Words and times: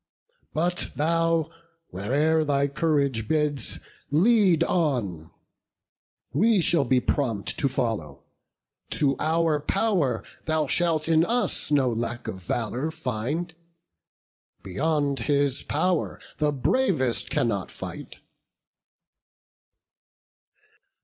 But 0.51 0.89
thou, 0.95 1.51
where'er 1.91 2.43
thy 2.43 2.67
courage 2.67 3.27
bids, 3.27 3.77
lead 4.09 4.63
on: 4.63 5.29
We 6.33 6.59
shall 6.59 6.85
be 6.85 6.99
prompt 6.99 7.55
to 7.59 7.67
follow; 7.67 8.23
to 8.89 9.15
our 9.19 9.59
pow'r 9.59 10.23
Thou 10.45 10.65
shalt 10.65 11.07
in 11.07 11.23
us 11.23 11.69
no 11.69 11.87
lack 11.87 12.27
of 12.27 12.41
valour 12.41 12.89
find; 12.89 13.53
Beyond 14.63 15.19
his 15.19 15.61
pow'r 15.61 16.19
the 16.39 16.51
bravest 16.51 17.29
cannot 17.29 17.69
fight." 17.69 18.15